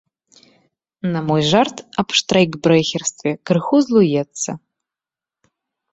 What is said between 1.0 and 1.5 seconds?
На мой